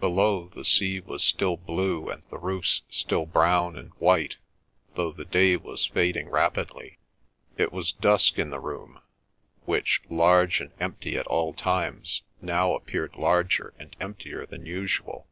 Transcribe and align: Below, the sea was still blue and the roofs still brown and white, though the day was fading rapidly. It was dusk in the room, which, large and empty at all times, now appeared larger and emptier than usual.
Below, 0.00 0.48
the 0.50 0.66
sea 0.66 1.00
was 1.00 1.24
still 1.24 1.56
blue 1.56 2.10
and 2.10 2.22
the 2.28 2.36
roofs 2.36 2.82
still 2.90 3.24
brown 3.24 3.74
and 3.74 3.90
white, 3.94 4.36
though 4.96 5.12
the 5.12 5.24
day 5.24 5.56
was 5.56 5.86
fading 5.86 6.28
rapidly. 6.28 6.98
It 7.56 7.72
was 7.72 7.90
dusk 7.90 8.38
in 8.38 8.50
the 8.50 8.60
room, 8.60 9.00
which, 9.64 10.02
large 10.10 10.60
and 10.60 10.72
empty 10.78 11.16
at 11.16 11.26
all 11.26 11.54
times, 11.54 12.20
now 12.42 12.74
appeared 12.74 13.16
larger 13.16 13.72
and 13.78 13.96
emptier 13.98 14.44
than 14.44 14.66
usual. 14.66 15.26